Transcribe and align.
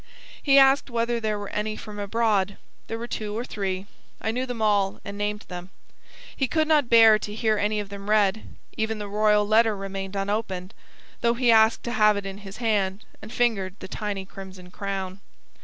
He 0.41 0.57
asked 0.57 0.89
whether 0.89 1.19
there 1.19 1.37
were 1.37 1.49
any 1.51 1.75
from 1.75 1.99
abroad. 1.99 2.57
There 2.87 2.97
were 2.97 3.05
two 3.05 3.37
or 3.37 3.45
three. 3.45 3.85
I 4.19 4.31
knew 4.31 4.47
them 4.47 4.59
all, 4.59 4.99
and 5.05 5.15
named 5.15 5.41
them. 5.47 5.69
He 6.35 6.47
could 6.47 6.67
not 6.67 6.89
bear 6.89 7.19
to 7.19 7.35
hear 7.35 7.59
any 7.59 7.79
of 7.79 7.89
them 7.89 8.09
read; 8.09 8.41
even 8.75 8.97
the 8.97 9.07
royal 9.07 9.47
letter 9.47 9.77
remained 9.77 10.15
unopened, 10.15 10.73
though 11.21 11.35
he 11.35 11.51
asked 11.51 11.83
to 11.83 11.91
have 11.91 12.17
it 12.17 12.25
in 12.25 12.39
his 12.39 12.57
hand, 12.57 13.05
and 13.21 13.31
fingered 13.31 13.75
the 13.77 13.87
tiny 13.87 14.25
crimson 14.25 14.71
crown. 14.71 15.21